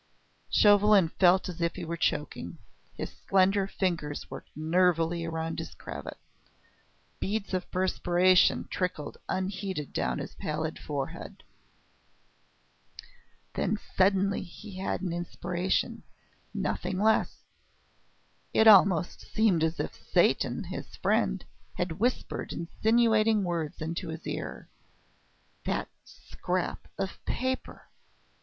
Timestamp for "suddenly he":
13.95-14.77